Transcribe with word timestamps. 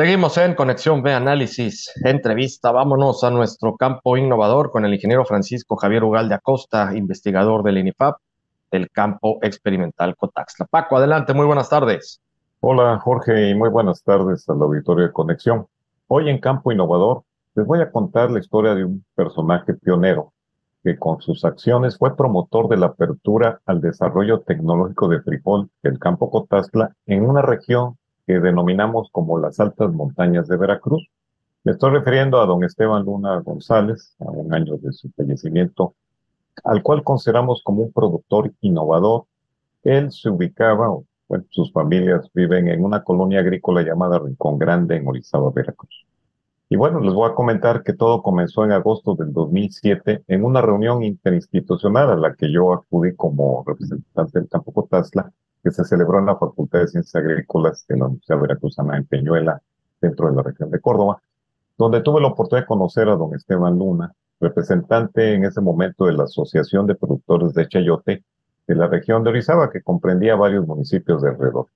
Seguimos 0.00 0.38
en 0.38 0.54
Conexión 0.54 1.02
B 1.02 1.12
Análisis, 1.12 1.90
entrevista. 2.04 2.70
Vámonos 2.70 3.24
a 3.24 3.32
nuestro 3.32 3.74
campo 3.76 4.16
innovador 4.16 4.70
con 4.70 4.84
el 4.84 4.94
ingeniero 4.94 5.24
Francisco 5.24 5.74
Javier 5.74 6.04
Ugalde 6.04 6.36
Acosta, 6.36 6.96
investigador 6.96 7.64
del 7.64 7.78
INIFAP, 7.78 8.16
del 8.70 8.92
campo 8.92 9.40
experimental 9.42 10.14
Cotaxla. 10.14 10.66
Paco, 10.66 10.98
adelante, 10.98 11.34
muy 11.34 11.46
buenas 11.46 11.68
tardes. 11.68 12.20
Hola 12.60 13.00
Jorge 13.00 13.50
y 13.50 13.56
muy 13.56 13.70
buenas 13.70 14.04
tardes 14.04 14.48
al 14.48 14.62
auditorio 14.62 15.06
de 15.06 15.12
Conexión. 15.12 15.66
Hoy 16.06 16.30
en 16.30 16.38
Campo 16.38 16.70
Innovador 16.70 17.24
les 17.56 17.66
voy 17.66 17.80
a 17.80 17.90
contar 17.90 18.30
la 18.30 18.38
historia 18.38 18.76
de 18.76 18.84
un 18.84 19.04
personaje 19.16 19.74
pionero 19.74 20.32
que 20.84 20.96
con 20.96 21.20
sus 21.20 21.44
acciones 21.44 21.98
fue 21.98 22.14
promotor 22.16 22.68
de 22.68 22.76
la 22.76 22.86
apertura 22.86 23.60
al 23.66 23.80
desarrollo 23.80 24.42
tecnológico 24.42 25.08
de 25.08 25.22
frijol 25.22 25.68
del 25.82 25.98
campo 25.98 26.30
Cotazla 26.30 26.94
en 27.06 27.28
una 27.28 27.42
región 27.42 27.98
que 28.28 28.40
denominamos 28.40 29.08
como 29.10 29.38
las 29.38 29.58
altas 29.58 29.90
montañas 29.90 30.46
de 30.48 30.58
Veracruz. 30.58 31.08
Me 31.64 31.72
estoy 31.72 31.92
refiriendo 31.92 32.38
a 32.38 32.44
don 32.44 32.62
Esteban 32.62 33.02
Luna 33.06 33.40
González, 33.40 34.14
a 34.20 34.30
un 34.30 34.52
año 34.52 34.76
de 34.76 34.92
su 34.92 35.10
fallecimiento, 35.16 35.94
al 36.62 36.82
cual 36.82 37.02
consideramos 37.02 37.62
como 37.64 37.84
un 37.84 37.92
productor 37.92 38.52
innovador. 38.60 39.24
Él 39.82 40.12
se 40.12 40.28
ubicaba, 40.28 40.88
bueno, 41.26 41.46
sus 41.48 41.72
familias 41.72 42.30
viven 42.34 42.68
en 42.68 42.84
una 42.84 43.02
colonia 43.02 43.40
agrícola 43.40 43.80
llamada 43.80 44.18
Rincón 44.18 44.58
Grande 44.58 44.96
en 44.96 45.08
Orizaba, 45.08 45.50
Veracruz. 45.50 46.04
Y 46.68 46.76
bueno, 46.76 47.00
les 47.00 47.14
voy 47.14 47.30
a 47.30 47.34
comentar 47.34 47.82
que 47.82 47.94
todo 47.94 48.22
comenzó 48.22 48.62
en 48.62 48.72
agosto 48.72 49.14
del 49.14 49.32
2007 49.32 50.24
en 50.28 50.44
una 50.44 50.60
reunión 50.60 51.02
interinstitucional 51.02 52.10
a 52.10 52.16
la 52.16 52.34
que 52.34 52.52
yo 52.52 52.74
acudí 52.74 53.16
como 53.16 53.64
representante 53.66 54.38
del 54.38 54.50
campo 54.50 54.70
Cotazla 54.72 55.32
que 55.62 55.70
se 55.70 55.84
celebró 55.84 56.18
en 56.18 56.26
la 56.26 56.36
Facultad 56.36 56.80
de 56.80 56.88
Ciencias 56.88 57.14
Agrícolas 57.16 57.86
de 57.88 57.96
la 57.96 58.06
Universidad 58.06 58.40
Veracruzana 58.40 58.96
en 58.96 59.06
Peñuela, 59.06 59.60
dentro 60.00 60.28
de 60.28 60.36
la 60.36 60.42
región 60.42 60.70
de 60.70 60.80
Córdoba, 60.80 61.20
donde 61.76 62.00
tuve 62.00 62.20
la 62.20 62.28
oportunidad 62.28 62.64
de 62.64 62.68
conocer 62.68 63.08
a 63.08 63.16
don 63.16 63.34
Esteban 63.34 63.78
Luna, 63.78 64.12
representante 64.40 65.34
en 65.34 65.44
ese 65.44 65.60
momento 65.60 66.06
de 66.06 66.12
la 66.12 66.24
Asociación 66.24 66.86
de 66.86 66.94
Productores 66.94 67.54
de 67.54 67.68
Chayote 67.68 68.24
de 68.66 68.74
la 68.74 68.86
región 68.86 69.24
de 69.24 69.30
Orizaba, 69.30 69.70
que 69.70 69.82
comprendía 69.82 70.36
varios 70.36 70.66
municipios 70.66 71.22
de 71.22 71.30
alrededor. 71.30 71.66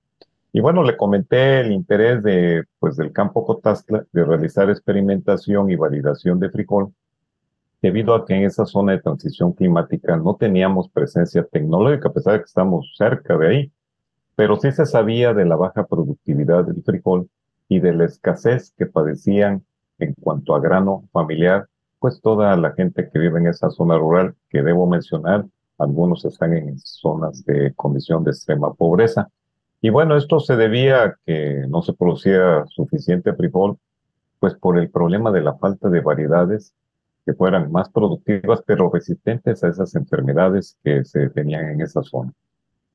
Y 0.51 0.61
bueno, 0.61 0.83
le 0.83 0.95
comenté 0.95 1.61
el 1.61 1.71
interés 1.71 2.21
de, 2.21 2.65
pues, 2.79 2.95
del 2.95 3.11
campo 3.11 3.45
Cotazla 3.45 4.05
de 4.11 4.23
realizar 4.23 4.69
experimentación 4.69 5.71
y 5.71 5.75
validación 5.75 6.39
de 6.39 6.51
frijol, 6.51 6.93
debido 7.83 8.15
a 8.15 8.25
que 8.25 8.33
en 8.33 8.45
esa 8.45 8.65
zona 8.65 8.93
de 8.93 9.01
transición 9.01 9.51
climática 9.51 10.15
no 10.15 10.37
teníamos 10.37 10.87
presencia 10.87 11.43
tecnológica, 11.43 12.07
a 12.07 12.13
pesar 12.13 12.33
de 12.33 12.39
que 12.39 12.45
estamos 12.45 12.93
cerca 12.97 13.37
de 13.37 13.47
ahí, 13.47 13.71
pero 14.35 14.55
sí 14.55 14.71
se 14.71 14.85
sabía 14.85 15.33
de 15.33 15.43
la 15.43 15.57
baja 15.57 15.85
productividad 15.85 16.63
del 16.63 16.81
frijol 16.81 17.29
y 17.67 17.81
de 17.81 17.93
la 17.93 18.05
escasez 18.05 18.73
que 18.77 18.85
padecían 18.85 19.65
en 19.99 20.13
cuanto 20.13 20.55
a 20.55 20.61
grano 20.61 21.03
familiar, 21.11 21.67
pues 21.99 22.21
toda 22.21 22.55
la 22.55 22.71
gente 22.71 23.09
que 23.09 23.19
vive 23.19 23.39
en 23.39 23.47
esa 23.47 23.69
zona 23.69 23.97
rural, 23.97 24.33
que 24.49 24.63
debo 24.63 24.87
mencionar, 24.87 25.45
algunos 25.77 26.23
están 26.23 26.53
en 26.53 26.79
zonas 26.79 27.43
de 27.43 27.73
condición 27.75 28.23
de 28.23 28.31
extrema 28.31 28.73
pobreza. 28.73 29.27
Y 29.81 29.89
bueno, 29.89 30.15
esto 30.15 30.39
se 30.39 30.55
debía 30.55 31.03
a 31.03 31.15
que 31.25 31.65
no 31.67 31.81
se 31.81 31.91
producía 31.91 32.63
suficiente 32.69 33.33
frijol, 33.33 33.77
pues 34.39 34.55
por 34.55 34.79
el 34.79 34.89
problema 34.89 35.31
de 35.31 35.41
la 35.41 35.55
falta 35.55 35.89
de 35.89 35.99
variedades 35.99 36.73
que 37.25 37.33
fueran 37.33 37.71
más 37.71 37.89
productivas, 37.89 38.61
pero 38.65 38.89
resistentes 38.91 39.63
a 39.63 39.69
esas 39.69 39.95
enfermedades 39.95 40.77
que 40.83 41.05
se 41.05 41.29
tenían 41.29 41.69
en 41.69 41.81
esa 41.81 42.03
zona. 42.03 42.33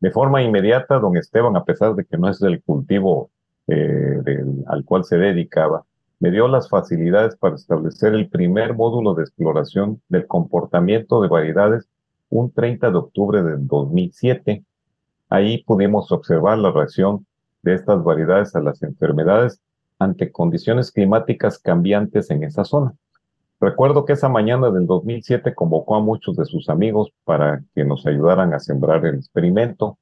De 0.00 0.10
forma 0.10 0.42
inmediata, 0.42 0.98
don 0.98 1.16
Esteban, 1.16 1.56
a 1.56 1.64
pesar 1.64 1.94
de 1.94 2.04
que 2.04 2.18
no 2.18 2.28
es 2.28 2.40
el 2.42 2.62
cultivo 2.62 3.30
eh, 3.66 4.20
al 4.66 4.84
cual 4.84 5.04
se 5.04 5.18
dedicaba, 5.18 5.84
me 6.20 6.30
dio 6.30 6.48
las 6.48 6.68
facilidades 6.68 7.36
para 7.36 7.54
establecer 7.54 8.14
el 8.14 8.28
primer 8.28 8.74
módulo 8.74 9.14
de 9.14 9.22
exploración 9.22 10.00
del 10.08 10.26
comportamiento 10.26 11.20
de 11.20 11.28
variedades 11.28 11.88
un 12.30 12.52
30 12.52 12.90
de 12.90 12.96
octubre 12.96 13.42
del 13.42 13.66
2007. 13.66 14.64
Ahí 15.30 15.62
pudimos 15.64 16.12
observar 16.12 16.58
la 16.58 16.70
reacción 16.70 17.26
de 17.62 17.74
estas 17.74 18.02
variedades 18.02 18.54
a 18.54 18.60
las 18.60 18.82
enfermedades 18.82 19.60
ante 19.98 20.30
condiciones 20.30 20.92
climáticas 20.92 21.58
cambiantes 21.58 22.30
en 22.30 22.44
esa 22.44 22.64
zona. 22.64 22.94
Recuerdo 23.60 24.04
que 24.04 24.12
esa 24.12 24.28
mañana 24.28 24.70
del 24.70 24.86
2007 24.86 25.52
convocó 25.52 25.96
a 25.96 26.00
muchos 26.00 26.36
de 26.36 26.44
sus 26.44 26.68
amigos 26.68 27.12
para 27.24 27.64
que 27.74 27.84
nos 27.84 28.06
ayudaran 28.06 28.54
a 28.54 28.60
sembrar 28.60 29.04
el 29.04 29.16
experimento. 29.16 29.98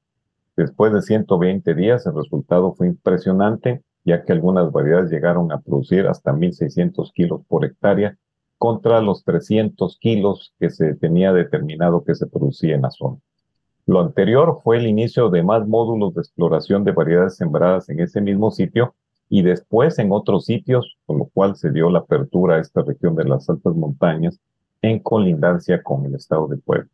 Después 0.57 0.93
de 0.93 1.01
120 1.01 1.75
días, 1.75 2.05
el 2.07 2.15
resultado 2.15 2.75
fue 2.75 2.89
impresionante, 2.89 3.83
ya 4.05 4.25
que 4.25 4.33
algunas 4.33 4.71
variedades 4.71 5.11
llegaron 5.11 5.53
a 5.53 5.61
producir 5.61 6.07
hasta 6.07 6.33
1.600 6.33 7.13
kilos 7.15 7.41
por 7.49 7.65
hectárea 7.65 8.19
contra 8.59 9.01
los 9.01 9.25
300 9.25 9.99
kilos 10.01 10.55
que 10.59 10.69
se 10.69 10.95
tenía 10.95 11.33
determinado 11.33 12.05
que 12.05 12.15
se 12.15 12.27
producía 12.27 12.75
en 12.75 12.83
la 12.83 12.91
zona. 12.91 13.17
Lo 13.87 14.01
anterior 14.01 14.61
fue 14.65 14.77
el 14.77 14.87
inicio 14.87 15.31
de 15.31 15.43
más 15.43 15.67
módulos 15.67 16.15
de 16.15 16.21
exploración 16.21 16.85
de 16.85 16.93
variedades 16.93 17.37
sembradas 17.37 17.89
en 17.89 18.01
ese 18.01 18.21
mismo 18.21 18.51
sitio 18.51 18.95
y 19.29 19.43
después 19.43 19.99
en 19.99 20.13
otros 20.13 20.45
sitios, 20.45 20.97
con 21.07 21.19
lo 21.19 21.25
cual 21.27 21.57
se 21.57 21.71
dio 21.71 21.91
la 21.91 22.01
apertura 22.01 22.57
a 22.57 22.61
esta 22.61 22.83
región 22.83 23.15
de 23.17 23.25
las 23.25 23.49
altas 23.49 23.75
montañas 23.75 24.39
en 24.83 25.01
colindancia 25.01 25.83
con 25.83 26.05
el 26.07 26.15
estado 26.15 26.47
de 26.49 26.59
Puebla. 26.59 26.89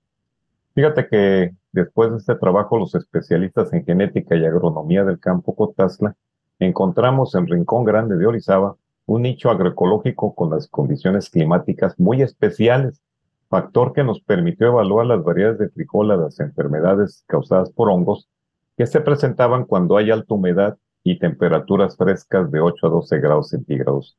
Fíjate 0.75 1.07
que 1.07 1.55
después 1.73 2.11
de 2.11 2.19
este 2.19 2.35
trabajo, 2.37 2.79
los 2.79 2.95
especialistas 2.95 3.73
en 3.73 3.85
genética 3.85 4.37
y 4.37 4.45
agronomía 4.45 5.05
del 5.05 5.19
campo 5.19 5.55
Cotazla 5.55 6.17
encontramos 6.59 7.35
en 7.35 7.47
Rincón 7.47 7.85
Grande 7.85 8.17
de 8.17 8.27
Orizaba 8.27 8.77
un 9.05 9.23
nicho 9.23 9.51
agroecológico 9.51 10.35
con 10.35 10.51
las 10.51 10.69
condiciones 10.69 11.29
climáticas 11.29 11.99
muy 11.99 12.23
especiales, 12.23 13.03
factor 13.49 13.93
que 13.93 14.05
nos 14.05 14.21
permitió 14.21 14.69
evaluar 14.69 15.07
las 15.07 15.23
variedades 15.23 15.59
de 15.59 15.69
frijol 15.69 16.11
a 16.13 16.17
las 16.17 16.41
enfermedades 16.41 17.25
causadas 17.27 17.71
por 17.71 17.91
hongos 17.91 18.29
que 18.77 18.87
se 18.87 19.01
presentaban 19.01 19.65
cuando 19.65 19.97
hay 19.97 20.11
alta 20.11 20.35
humedad 20.35 20.79
y 21.05 21.19
temperaturas 21.19 21.97
frescas 21.97 22.51
de 22.51 22.61
8 22.61 22.87
a 22.87 22.91
12 22.91 23.19
grados 23.21 23.49
centígrados. 23.49 24.17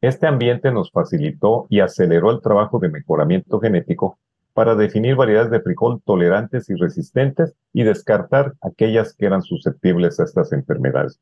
Este 0.00 0.26
ambiente 0.26 0.72
nos 0.72 0.90
facilitó 0.90 1.66
y 1.68 1.80
aceleró 1.80 2.30
el 2.30 2.40
trabajo 2.40 2.78
de 2.78 2.88
mejoramiento 2.88 3.60
genético 3.60 4.18
para 4.54 4.74
definir 4.74 5.14
variedades 5.14 5.50
de 5.50 5.60
frijol 5.60 6.00
tolerantes 6.04 6.70
y 6.70 6.74
resistentes 6.74 7.54
y 7.72 7.82
descartar 7.82 8.54
aquellas 8.60 9.14
que 9.14 9.26
eran 9.26 9.42
susceptibles 9.42 10.18
a 10.18 10.24
estas 10.24 10.52
enfermedades. 10.52 11.20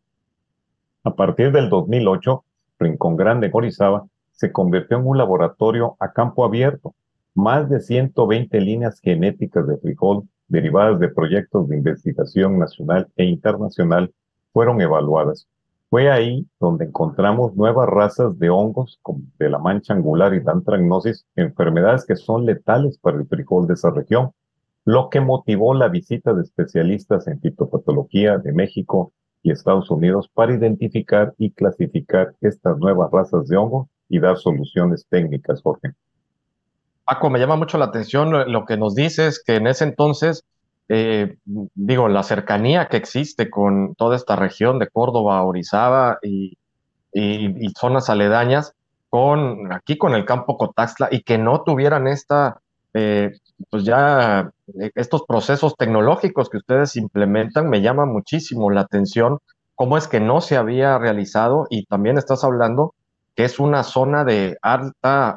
A 1.04 1.14
partir 1.14 1.52
del 1.52 1.68
2008, 1.68 2.44
Rincón 2.78 3.16
Grande 3.16 3.50
Orizaba 3.52 4.06
se 4.32 4.52
convirtió 4.52 4.98
en 4.98 5.06
un 5.06 5.18
laboratorio 5.18 5.96
a 5.98 6.12
campo 6.12 6.44
abierto. 6.44 6.94
Más 7.34 7.68
de 7.68 7.80
120 7.80 8.60
líneas 8.60 9.00
genéticas 9.00 9.66
de 9.66 9.76
frijol 9.78 10.28
derivadas 10.48 10.98
de 11.00 11.08
proyectos 11.08 11.68
de 11.68 11.76
investigación 11.76 12.58
nacional 12.58 13.08
e 13.16 13.24
internacional 13.24 14.12
fueron 14.52 14.80
evaluadas. 14.80 15.48
Fue 15.90 16.10
ahí 16.10 16.46
donde 16.60 16.84
encontramos 16.84 17.54
nuevas 17.54 17.88
razas 17.88 18.38
de 18.38 18.50
hongos 18.50 19.00
de 19.38 19.48
la 19.48 19.58
mancha 19.58 19.94
angular 19.94 20.34
y 20.34 20.40
dantragnosis, 20.40 21.26
enfermedades 21.34 22.04
que 22.04 22.16
son 22.16 22.44
letales 22.44 22.98
para 22.98 23.16
el 23.16 23.26
frijol 23.26 23.66
de 23.66 23.74
esa 23.74 23.90
región, 23.90 24.32
lo 24.84 25.08
que 25.08 25.20
motivó 25.20 25.72
la 25.74 25.88
visita 25.88 26.34
de 26.34 26.42
especialistas 26.42 27.26
en 27.26 27.40
fitopatología 27.40 28.38
de 28.38 28.52
México 28.52 29.12
y 29.42 29.50
Estados 29.50 29.90
Unidos 29.90 30.28
para 30.32 30.54
identificar 30.54 31.34
y 31.38 31.52
clasificar 31.52 32.34
estas 32.40 32.76
nuevas 32.78 33.10
razas 33.10 33.48
de 33.48 33.56
hongo 33.56 33.88
y 34.08 34.18
dar 34.18 34.36
soluciones 34.36 35.06
técnicas, 35.08 35.62
Jorge. 35.62 35.92
Paco, 37.04 37.30
me 37.30 37.38
llama 37.38 37.56
mucho 37.56 37.78
la 37.78 37.86
atención 37.86 38.52
lo 38.52 38.66
que 38.66 38.76
nos 38.76 38.94
dices, 38.94 39.42
que 39.42 39.56
en 39.56 39.66
ese 39.66 39.84
entonces 39.84 40.44
eh, 40.88 41.36
digo, 41.44 42.08
la 42.08 42.22
cercanía 42.22 42.88
que 42.88 42.96
existe 42.96 43.50
con 43.50 43.94
toda 43.94 44.16
esta 44.16 44.36
región 44.36 44.78
de 44.78 44.88
Córdoba, 44.88 45.42
Orizaba 45.42 46.18
y, 46.22 46.56
zonas 47.78 48.10
aledañas, 48.10 48.74
con 49.10 49.72
aquí 49.72 49.98
con 49.98 50.14
el 50.14 50.24
campo 50.24 50.56
Cotaxla 50.56 51.08
y 51.10 51.22
que 51.22 51.38
no 51.38 51.62
tuvieran 51.62 52.06
esta, 52.06 52.60
eh, 52.94 53.32
pues 53.70 53.84
ya 53.84 54.50
eh, 54.80 54.90
estos 54.94 55.24
procesos 55.26 55.74
tecnológicos 55.76 56.48
que 56.48 56.58
ustedes 56.58 56.96
implementan, 56.96 57.68
me 57.68 57.80
llama 57.80 58.06
muchísimo 58.06 58.70
la 58.70 58.82
atención 58.82 59.38
cómo 59.74 59.96
es 59.96 60.08
que 60.08 60.20
no 60.20 60.40
se 60.40 60.56
había 60.56 60.98
realizado 60.98 61.66
y 61.70 61.86
también 61.86 62.18
estás 62.18 62.44
hablando 62.44 62.94
que 63.34 63.44
es 63.44 63.58
una 63.58 63.84
zona 63.84 64.24
de 64.24 64.58
alta 64.62 65.36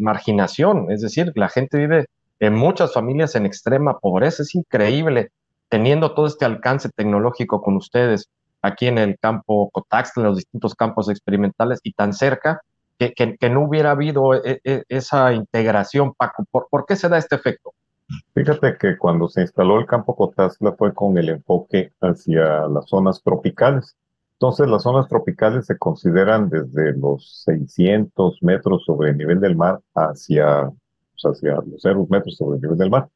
marginación, 0.00 0.90
es 0.90 1.02
decir, 1.02 1.32
la 1.34 1.50
gente 1.50 1.76
vive 1.76 2.06
en 2.40 2.54
muchas 2.54 2.92
familias 2.92 3.34
en 3.34 3.46
extrema 3.46 3.98
pobreza. 3.98 4.42
Es 4.42 4.54
increíble 4.54 5.30
teniendo 5.68 6.14
todo 6.14 6.26
este 6.26 6.44
alcance 6.44 6.88
tecnológico 6.90 7.60
con 7.60 7.76
ustedes 7.76 8.28
aquí 8.62 8.86
en 8.86 8.98
el 8.98 9.18
campo 9.18 9.70
Cotax, 9.70 10.16
en 10.16 10.24
los 10.24 10.36
distintos 10.36 10.74
campos 10.74 11.08
experimentales 11.08 11.80
y 11.82 11.92
tan 11.92 12.12
cerca, 12.12 12.60
que, 12.98 13.12
que, 13.14 13.50
no 13.50 13.62
hubiera 13.62 13.90
habido 13.90 14.34
e, 14.34 14.60
e, 14.64 14.84
esa 14.88 15.32
integración, 15.32 16.14
Paco. 16.14 16.44
¿Por, 16.50 16.86
qué 16.86 16.96
se 16.96 17.08
da 17.08 17.18
este 17.18 17.36
efecto? 17.36 17.72
Fíjate 18.34 18.78
que 18.78 18.96
cuando 18.96 19.28
se 19.28 19.42
instaló 19.42 19.78
el 19.78 19.86
campo 19.86 20.16
Cotazla 20.16 20.72
fue 20.72 20.94
con 20.94 21.18
el 21.18 21.28
enfoque 21.28 21.92
hacia 22.00 22.66
las 22.68 22.88
zonas 22.88 23.22
tropicales. 23.22 23.96
Entonces, 24.38 24.68
las 24.68 24.82
zonas 24.82 25.08
tropicales 25.08 25.66
se 25.66 25.76
consideran 25.78 26.48
desde 26.48 26.92
los 26.92 27.42
600 27.44 28.42
metros 28.42 28.84
sobre 28.84 29.10
el 29.10 29.18
nivel 29.18 29.40
del 29.40 29.56
mar 29.56 29.80
hacia, 29.94 30.70
hacia 31.24 31.54
los 31.56 31.80
0 31.82 32.06
metros 32.10 32.36
sobre 32.36 32.56
el 32.56 32.62
nivel 32.62 32.78
del 32.78 32.90
mar. 32.90 33.08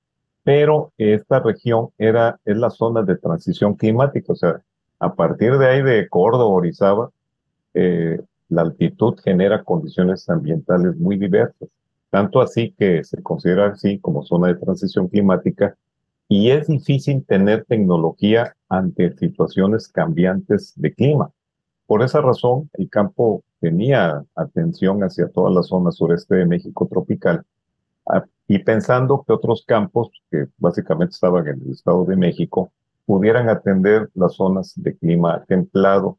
Pero 0.43 0.93
esta 0.97 1.41
región 1.41 1.91
era, 1.99 2.38
es 2.44 2.56
la 2.56 2.70
zona 2.70 3.02
de 3.02 3.17
transición 3.17 3.75
climática, 3.75 4.32
o 4.32 4.37
sea, 4.37 4.62
a 4.99 5.14
partir 5.14 5.56
de 5.58 5.67
ahí 5.67 5.82
de 5.82 6.08
Córdoba, 6.08 6.47
Orizaba, 6.47 7.11
eh, 7.75 8.20
la 8.49 8.62
altitud 8.62 9.19
genera 9.23 9.62
condiciones 9.62 10.29
ambientales 10.29 10.97
muy 10.97 11.17
diversas, 11.17 11.69
tanto 12.11 12.41
así 12.41 12.75
que 12.76 13.05
se 13.05 13.23
considera 13.23 13.69
así 13.69 13.99
como 13.99 14.25
zona 14.25 14.49
de 14.49 14.56
transición 14.56 15.08
climática 15.08 15.76
y 16.29 16.50
es 16.50 16.67
difícil 16.69 17.25
tener 17.25 17.64
tecnología 17.64 18.56
ante 18.69 19.17
situaciones 19.17 19.88
cambiantes 19.88 20.73
de 20.76 20.93
clima. 20.94 21.31
Por 21.87 22.02
esa 22.02 22.20
razón, 22.20 22.70
el 22.75 22.88
campo 22.88 23.43
tenía 23.61 24.25
atención 24.35 25.02
hacia 25.02 25.29
toda 25.29 25.50
la 25.50 25.62
zona 25.62 25.91
sureste 25.91 26.37
de 26.37 26.47
México 26.47 26.87
tropical 26.88 27.44
y 28.50 28.58
pensando 28.58 29.25
que 29.25 29.32
otros 29.32 29.64
campos, 29.64 30.11
que 30.29 30.49
básicamente 30.58 31.12
estaban 31.12 31.47
en 31.47 31.62
el 31.62 31.70
Estado 31.70 32.05
de 32.05 32.17
México, 32.17 32.73
pudieran 33.06 33.49
atender 33.49 34.11
las 34.14 34.35
zonas 34.35 34.73
de 34.75 34.97
clima 34.97 35.44
templado. 35.44 36.19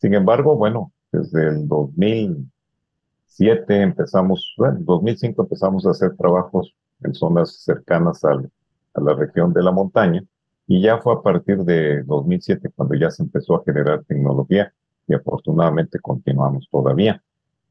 Sin 0.00 0.14
embargo, 0.14 0.56
bueno, 0.56 0.90
desde 1.12 1.48
el 1.48 1.68
2007 1.68 3.82
empezamos, 3.82 4.54
bueno, 4.56 4.78
2005 4.80 5.42
empezamos 5.42 5.84
a 5.84 5.90
hacer 5.90 6.16
trabajos 6.16 6.74
en 7.02 7.14
zonas 7.14 7.62
cercanas 7.62 8.24
al 8.24 8.50
a 8.94 9.00
la 9.02 9.12
región 9.12 9.52
de 9.52 9.62
la 9.62 9.70
montaña. 9.70 10.24
Y 10.66 10.80
ya 10.80 10.96
fue 10.96 11.12
a 11.12 11.20
partir 11.20 11.58
de 11.58 12.02
2007 12.04 12.70
cuando 12.74 12.94
ya 12.94 13.10
se 13.10 13.22
empezó 13.22 13.56
a 13.56 13.64
generar 13.64 14.02
tecnología 14.04 14.72
y 15.06 15.12
afortunadamente 15.12 16.00
continuamos 16.00 16.70
todavía. 16.70 17.22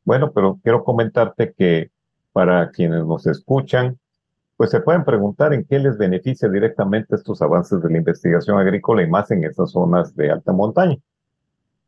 Bueno, 0.04 0.31
pero 0.31 0.60
quiero 0.63 0.84
comentarte 0.84 1.56
que 1.57 1.90
para 2.36 2.70
quienes 2.72 3.06
nos 3.06 3.26
escuchan, 3.28 3.98
pues 4.58 4.70
se 4.70 4.82
pueden 4.82 5.06
preguntar 5.06 5.54
en 5.54 5.64
qué 5.64 5.80
les 5.80 5.98
beneficia 5.98 6.50
directamente 6.50 7.16
estos 7.16 7.42
avances 7.42 7.82
de 7.82 7.90
la 7.90 7.98
investigación 7.98 8.60
agrícola 8.60 9.04
y 9.04 9.10
más 9.10 9.32
en 9.32 9.46
estas 9.46 9.72
zonas 9.72 10.14
de 10.18 10.32
alta 10.32 10.52
montaña. 10.52 10.98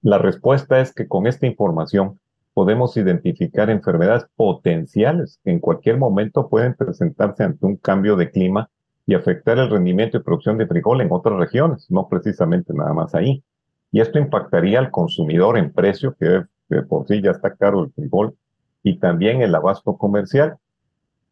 La 0.02 0.20
respuesta 0.20 0.80
es 0.80 0.94
que 0.94 1.06
con 1.06 1.28
esta 1.28 1.48
información 1.48 2.18
podemos 2.54 2.96
identificar 2.96 3.70
enfermedades 3.70 4.26
potenciales 4.38 5.38
que 5.44 5.52
en 5.52 5.60
cualquier 5.60 5.98
momento 5.98 6.48
pueden 6.48 6.76
presentarse 6.76 7.44
ante 7.44 7.66
un 7.66 7.76
cambio 7.76 8.16
de 8.16 8.32
clima 8.32 8.70
y 9.06 9.16
afectar 9.16 9.58
el 9.58 9.70
rendimiento 9.70 10.16
y 10.16 10.24
producción 10.24 10.58
de 10.58 10.66
frijol 10.66 11.02
en 11.02 11.12
otras 11.12 11.38
regiones, 11.38 11.92
no 11.92 12.08
precisamente 12.08 12.74
nada 12.74 12.94
más 12.94 13.14
ahí. 13.16 13.44
Y 13.92 14.00
esto 14.00 14.18
impactaría 14.18 14.80
al 14.80 14.92
consumidor 14.92 15.58
en 15.58 15.74
precio, 15.74 16.16
que 16.18 16.44
por 16.88 17.06
sí 17.06 17.22
ya 17.22 17.32
está 17.32 17.54
caro 17.54 17.84
el 17.84 17.92
frijol, 17.92 18.38
y 18.88 19.00
también 19.00 19.42
el 19.42 19.54
abasto 19.54 19.98
comercial. 19.98 20.57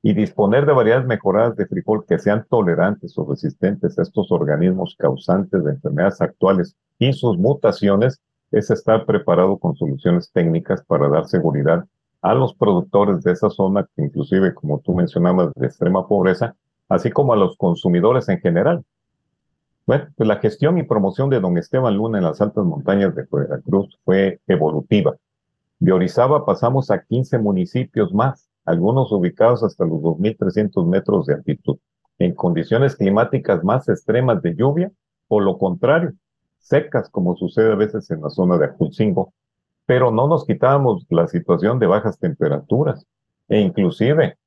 Y 0.01 0.13
disponer 0.13 0.65
de 0.65 0.73
variedades 0.73 1.07
mejoradas 1.07 1.55
de 1.55 1.65
frijol 1.65 2.05
que 2.05 2.19
sean 2.19 2.45
tolerantes 2.49 3.17
o 3.17 3.25
resistentes 3.25 3.97
a 3.97 4.03
estos 4.03 4.31
organismos 4.31 4.95
causantes 4.99 5.63
de 5.63 5.71
enfermedades 5.71 6.21
actuales 6.21 6.75
y 6.99 7.13
sus 7.13 7.37
mutaciones 7.37 8.21
es 8.51 8.69
estar 8.69 9.05
preparado 9.05 9.57
con 9.57 9.75
soluciones 9.75 10.31
técnicas 10.31 10.83
para 10.83 11.07
dar 11.07 11.25
seguridad 11.27 11.85
a 12.21 12.33
los 12.35 12.53
productores 12.53 13.23
de 13.23 13.31
esa 13.31 13.49
zona, 13.49 13.87
inclusive, 13.97 14.53
como 14.53 14.79
tú 14.79 14.93
mencionabas, 14.93 15.51
de 15.55 15.65
extrema 15.65 16.07
pobreza, 16.07 16.55
así 16.89 17.09
como 17.09 17.33
a 17.33 17.37
los 17.37 17.57
consumidores 17.57 18.27
en 18.29 18.39
general. 18.39 18.83
Pues 19.85 20.03
la 20.17 20.37
gestión 20.37 20.77
y 20.77 20.83
promoción 20.83 21.29
de 21.29 21.39
don 21.39 21.57
Esteban 21.57 21.95
Luna 21.95 22.17
en 22.17 22.25
las 22.25 22.41
altas 22.41 22.65
montañas 22.65 23.15
de 23.15 23.25
Veracruz 23.31 23.97
fue 24.03 24.39
evolutiva. 24.45 25.15
De 25.79 25.91
Orizaba 25.91 26.45
pasamos 26.45 26.89
a 26.89 27.03
15 27.03 27.37
municipios 27.39 28.13
más, 28.13 28.49
algunos 28.65 29.11
ubicados 29.11 29.63
hasta 29.63 29.85
los 29.85 30.01
2.300 30.01 30.87
metros 30.87 31.25
de 31.25 31.35
altitud, 31.35 31.77
en 32.17 32.33
condiciones 32.33 32.95
climáticas 32.95 33.63
más 33.63 33.87
extremas 33.89 34.41
de 34.41 34.55
lluvia 34.55 34.91
o 35.27 35.39
lo 35.39 35.57
contrario, 35.57 36.13
secas 36.59 37.09
como 37.09 37.35
sucede 37.35 37.73
a 37.73 37.75
veces 37.75 38.09
en 38.09 38.21
la 38.21 38.29
zona 38.29 38.57
de 38.57 38.65
Ajulcingo, 38.65 39.33
pero 39.85 40.11
no 40.11 40.27
nos 40.27 40.45
quitábamos 40.45 41.05
la 41.09 41.27
situación 41.27 41.77
de 41.79 41.87
bajas 41.87 42.17
temperaturas 42.17 43.05
e 43.47 43.59
inclusive 43.59 44.37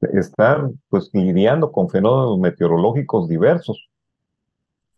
estar 0.00 0.68
pues 0.88 1.10
lidiando 1.12 1.72
con 1.72 1.88
fenómenos 1.88 2.38
meteorológicos 2.38 3.28
diversos. 3.28 3.87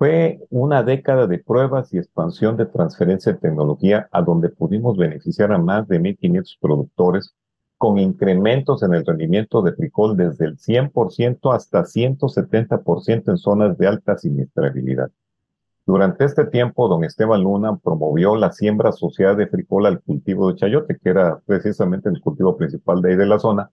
Fue 0.01 0.41
una 0.49 0.83
década 0.83 1.27
de 1.27 1.41
pruebas 1.41 1.93
y 1.93 1.99
expansión 1.99 2.57
de 2.57 2.65
transferencia 2.65 3.35
de 3.35 3.39
tecnología 3.39 4.09
a 4.13 4.23
donde 4.23 4.49
pudimos 4.49 4.97
beneficiar 4.97 5.53
a 5.53 5.59
más 5.59 5.87
de 5.89 6.01
1.500 6.01 6.57
productores 6.59 7.35
con 7.77 7.99
incrementos 7.99 8.83
en 8.83 8.95
el 8.95 9.05
rendimiento 9.05 9.61
de 9.61 9.75
frijol 9.75 10.17
desde 10.17 10.47
el 10.47 10.57
100% 10.57 11.55
hasta 11.55 11.85
170% 11.85 13.29
en 13.29 13.37
zonas 13.37 13.77
de 13.77 13.89
alta 13.89 14.17
siniestrabilidad. 14.17 15.11
Durante 15.85 16.25
este 16.25 16.47
tiempo, 16.47 16.89
don 16.89 17.05
Esteban 17.05 17.43
Luna 17.43 17.77
promovió 17.77 18.37
la 18.37 18.53
siembra 18.53 18.89
asociada 18.89 19.35
de 19.35 19.49
frijol 19.49 19.85
al 19.85 20.01
cultivo 20.01 20.51
de 20.51 20.57
chayote, 20.57 20.97
que 20.97 21.11
era 21.11 21.41
precisamente 21.45 22.09
el 22.09 22.23
cultivo 22.23 22.57
principal 22.57 23.03
de 23.03 23.11
ahí 23.11 23.17
de 23.17 23.27
la 23.27 23.39
zona, 23.39 23.71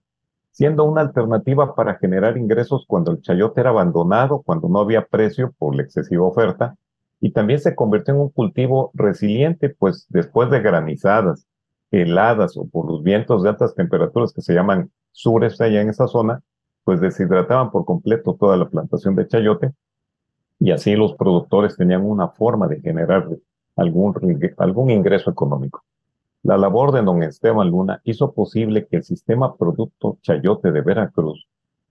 siendo 0.57 0.85
una 0.85 1.01
alternativa 1.01 1.75
para 1.75 1.99
generar 1.99 2.35
ingresos 2.35 2.83
cuando 2.87 3.11
el 3.11 3.21
chayote 3.21 3.61
era 3.61 3.69
abandonado, 3.69 4.41
cuando 4.41 4.67
no 4.67 4.79
había 4.79 5.05
precio 5.05 5.53
por 5.59 5.75
la 5.75 5.83
excesiva 5.83 6.25
oferta, 6.25 6.75
y 7.19 7.29
también 7.31 7.59
se 7.59 7.75
convirtió 7.75 8.15
en 8.15 8.21
un 8.21 8.29
cultivo 8.29 8.89
resiliente, 8.95 9.69
pues 9.69 10.07
después 10.09 10.49
de 10.49 10.59
granizadas, 10.59 11.45
heladas 11.91 12.57
o 12.57 12.67
por 12.67 12.89
los 12.89 13.03
vientos 13.03 13.43
de 13.43 13.49
altas 13.49 13.75
temperaturas 13.75 14.33
que 14.33 14.41
se 14.41 14.55
llaman 14.55 14.89
sures 15.11 15.61
allá 15.61 15.79
en 15.79 15.89
esa 15.89 16.07
zona, 16.07 16.41
pues 16.83 17.01
deshidrataban 17.01 17.69
por 17.69 17.85
completo 17.85 18.35
toda 18.35 18.57
la 18.57 18.67
plantación 18.67 19.15
de 19.15 19.27
chayote 19.27 19.73
y 20.57 20.71
así 20.71 20.95
los 20.95 21.13
productores 21.13 21.77
tenían 21.77 22.03
una 22.03 22.29
forma 22.29 22.67
de 22.67 22.81
generar 22.81 23.27
algún, 23.75 24.15
algún 24.57 24.89
ingreso 24.89 25.29
económico. 25.29 25.83
La 26.43 26.57
labor 26.57 26.91
de 26.91 27.01
don 27.01 27.23
Esteban 27.23 27.69
Luna 27.69 27.99
hizo 28.03 28.33
posible 28.33 28.87
que 28.87 28.97
el 28.97 29.03
sistema 29.03 29.57
Producto 29.57 30.17
Chayote 30.21 30.71
de 30.71 30.81
Veracruz 30.81 31.47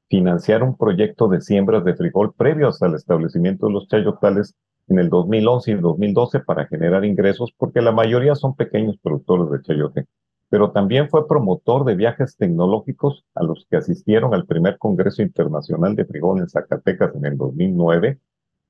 financiara 0.09 0.65
un 0.65 0.77
proyecto 0.77 1.29
de 1.29 1.41
siembras 1.41 1.85
de 1.85 1.95
frijol 1.95 2.33
previos 2.33 2.81
al 2.83 2.95
establecimiento 2.95 3.67
de 3.67 3.73
los 3.73 3.89
chayotales 3.89 4.55
en 4.89 5.01
el 5.01 5.11
2011 5.11 5.73
y 5.73 5.75
2012 5.75 6.41
para 6.41 6.67
generar 6.67 7.05
ingresos, 7.05 7.53
porque 7.57 7.83
la 7.83 7.91
mayoría 7.91 8.37
son 8.37 8.55
pequeños 8.55 8.97
productores 9.03 9.51
de 9.51 9.63
chayote. 9.63 10.07
Pero 10.49 10.71
también 10.71 11.09
fue 11.11 11.27
promotor 11.27 11.85
de 11.85 11.97
viajes 11.97 12.37
tecnológicos 12.37 13.25
a 13.35 13.43
los 13.43 13.67
que 13.69 13.79
asistieron 13.79 14.33
al 14.33 14.47
primer 14.47 14.79
Congreso 14.79 15.23
Internacional 15.23 15.97
de 15.97 16.05
Frijol 16.05 16.39
en 16.39 16.49
Zacatecas 16.49 17.15
en 17.17 17.27
el 17.27 17.37
2009 17.37 18.21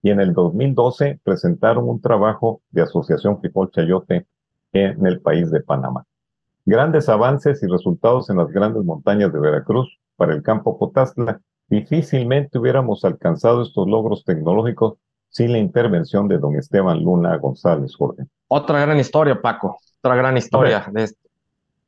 y 0.03 0.11
en 0.11 0.21
el 0.21 0.33
2012 0.33 1.21
presentaron 1.23 1.87
un 1.87 2.01
trabajo 2.01 2.63
de 2.71 2.83
Asociación 2.83 3.41
Frijol 3.41 3.71
Chayote 3.71 4.27
en 4.73 5.07
el 5.07 5.21
país 5.21 5.51
de 5.51 5.61
Panamá. 5.61 6.05
Grandes 6.65 7.09
avances 7.09 7.63
y 7.63 7.67
resultados 7.67 8.29
en 8.31 8.39
las 8.39 8.49
grandes 8.49 8.85
montañas 8.85 9.33
de 9.33 9.39
Veracruz 9.39 9.99
para 10.17 10.35
el 10.35 10.43
campo 10.43 10.79
Potastla. 10.79 11.41
Difícilmente 11.69 12.59
hubiéramos 12.59 13.05
alcanzado 13.05 13.63
estos 13.63 13.87
logros 13.87 14.25
tecnológicos 14.25 14.95
sin 15.29 15.53
la 15.53 15.59
intervención 15.59 16.29
de 16.29 16.39
don 16.39 16.57
Esteban 16.57 17.03
Luna 17.03 17.37
González, 17.37 17.95
Jorge. 17.97 18.25
Otra 18.49 18.81
gran 18.81 18.99
historia, 18.99 19.41
Paco, 19.41 19.79
otra 20.01 20.17
gran 20.17 20.37
historia 20.37 20.87
de, 20.93 21.11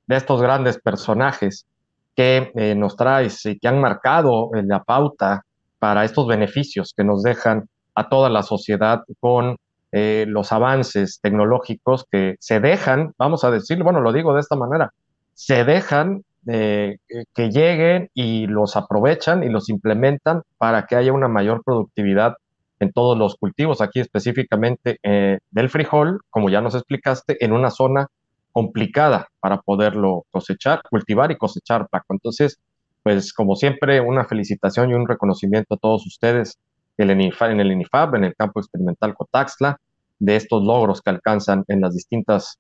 de, 0.06 0.16
estos 0.16 0.42
grandes 0.42 0.78
personajes 0.80 1.66
que 2.14 2.50
eh, 2.54 2.75
nos 2.75 2.97
traes 2.97 3.47
y 3.47 3.58
que 3.58 3.68
han 3.68 3.80
marcado 3.80 4.50
eh, 4.54 4.62
la 4.64 4.82
pauta 4.82 5.44
para 5.78 6.04
estos 6.04 6.26
beneficios 6.26 6.92
que 6.97 7.04
nos 7.04 7.23
dejan 7.23 7.68
a 7.94 8.08
toda 8.08 8.28
la 8.28 8.42
sociedad 8.42 9.02
con 9.20 9.56
eh, 9.92 10.26
los 10.28 10.52
avances 10.52 11.21
tecnológicos 11.23 12.04
que 12.11 12.37
se 12.40 12.61
dejan, 12.61 13.14
vamos 13.18 13.45
a 13.45 13.50
decirlo, 13.50 13.85
bueno, 13.85 14.00
lo 14.00 14.12
digo 14.12 14.35
de 14.35 14.40
esta 14.40 14.57
manera, 14.57 14.92
se 15.35 15.64
dejan 15.64 16.25
eh, 16.47 16.99
que 17.35 17.50
lleguen 17.50 18.11
y 18.14 18.47
los 18.47 18.76
aprovechan 18.76 19.42
y 19.42 19.49
los 19.49 19.68
implementan 19.68 20.42
para 20.57 20.87
que 20.87 20.97
haya 20.97 21.12
una 21.12 21.28
mayor 21.28 21.62
productividad 21.64 22.37
en 22.80 22.92
todos 22.92 23.18
los 23.18 23.37
cultivos, 23.37 23.80
aquí 23.80 24.00
específicamente 24.00 24.99
eh, 25.02 25.38
del 25.50 25.68
frijol, 25.68 26.21
como 26.30 26.49
ya 26.49 26.61
nos 26.61 26.75
explicaste, 26.75 27.45
en 27.45 27.52
una 27.52 27.71
zona 27.71 28.09
complicada 28.52 29.28
para 29.40 29.61
poderlo 29.61 30.25
cosechar, 30.30 30.83
cultivar 30.88 31.30
y 31.30 31.37
cosechar, 31.37 31.88
Paco. 31.88 32.14
Entonces, 32.14 32.59
pues 33.02 33.33
como 33.33 33.57
siempre, 33.57 34.00
una 34.00 34.25
felicitación 34.25 34.90
y 34.90 34.95
un 34.95 35.09
reconocimiento 35.09 35.75
a 35.75 35.78
todos 35.78 36.07
ustedes 36.07 36.59
en 36.99 37.61
el 37.61 37.73
INIFAB, 37.73 38.17
en 38.17 38.25
el 38.25 38.35
campo 38.35 38.61
experimental 38.61 39.14
Cotaxla, 39.14 39.78
de 40.19 40.37
estos 40.37 40.62
logros 40.64 41.00
que 41.00 41.11
alcanzan 41.11 41.64
en 41.69 41.81
las 41.81 41.95
distintas 41.95 42.59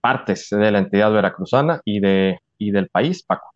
partes 0.00 0.48
de 0.50 0.70
la 0.70 0.78
entidad 0.78 1.12
veracruzana 1.12 1.80
y, 1.84 2.00
de, 2.00 2.38
y 2.58 2.70
del 2.70 2.88
país, 2.88 3.22
Paco. 3.22 3.48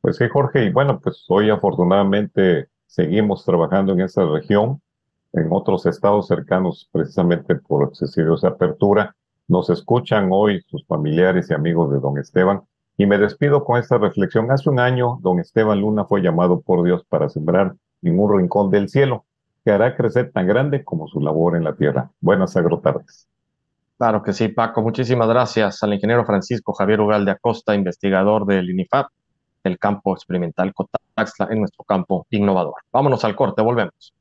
Pues 0.00 0.16
sí, 0.16 0.24
Jorge, 0.32 0.64
y 0.64 0.70
bueno, 0.70 1.00
pues 1.00 1.24
hoy 1.28 1.50
afortunadamente 1.50 2.68
seguimos 2.86 3.44
trabajando 3.44 3.92
en 3.92 4.00
esa 4.00 4.24
región, 4.24 4.80
en 5.32 5.48
otros 5.50 5.86
estados 5.86 6.26
cercanos 6.26 6.88
precisamente 6.92 7.54
por 7.56 7.92
de 7.92 8.48
apertura, 8.48 9.14
Nos 9.48 9.70
escuchan 9.70 10.28
hoy 10.30 10.60
sus 10.68 10.86
familiares 10.86 11.50
y 11.50 11.54
amigos 11.54 11.90
de 11.90 12.00
don 12.00 12.18
Esteban 12.18 12.62
y 12.96 13.06
me 13.06 13.18
despido 13.18 13.64
con 13.64 13.78
esta 13.78 13.98
reflexión. 13.98 14.50
Hace 14.50 14.70
un 14.70 14.78
año, 14.78 15.18
don 15.22 15.40
Esteban 15.40 15.80
Luna 15.80 16.04
fue 16.04 16.20
llamado 16.20 16.60
por 16.60 16.84
Dios 16.84 17.04
para 17.08 17.28
sembrar 17.28 17.74
en 18.02 18.18
un 18.18 18.38
rincón 18.38 18.70
del 18.70 18.88
cielo 18.88 19.24
que 19.64 19.70
hará 19.70 19.96
crecer 19.96 20.32
tan 20.32 20.46
grande 20.46 20.84
como 20.84 21.08
su 21.08 21.20
labor 21.20 21.56
en 21.56 21.64
la 21.64 21.74
tierra. 21.74 22.10
Buenas 22.20 22.56
agrotardes. 22.56 23.28
Claro 23.98 24.22
que 24.22 24.32
sí, 24.32 24.48
Paco. 24.48 24.82
Muchísimas 24.82 25.28
gracias 25.28 25.82
al 25.82 25.94
ingeniero 25.94 26.24
Francisco 26.24 26.72
Javier 26.72 27.00
Ugal 27.00 27.24
de 27.24 27.32
Acosta, 27.32 27.74
investigador 27.74 28.46
del 28.46 28.68
INIFAP, 28.70 29.06
el 29.64 29.78
campo 29.78 30.14
experimental 30.14 30.74
Cotaxla 30.74 31.48
en 31.50 31.60
nuestro 31.60 31.84
campo 31.84 32.26
innovador. 32.30 32.74
Vámonos 32.92 33.24
al 33.24 33.36
corte, 33.36 33.62
volvemos. 33.62 34.12